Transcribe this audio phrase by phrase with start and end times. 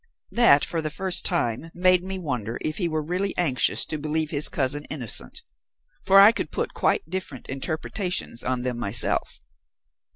[0.31, 4.31] That, for the first time, made me wonder if he were really anxious to believe
[4.31, 5.43] his cousin innocent.
[6.01, 9.37] For I could put quite different interpretations on them myself.